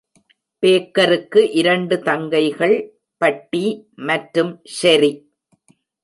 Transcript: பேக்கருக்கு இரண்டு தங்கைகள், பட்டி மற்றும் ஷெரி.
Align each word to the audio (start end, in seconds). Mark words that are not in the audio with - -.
பேக்கருக்கு 0.63 1.41
இரண்டு 1.51 1.95
தங்கைகள், 1.97 2.75
பட்டி 3.21 3.63
மற்றும் 4.09 4.51
ஷெரி. 4.77 5.11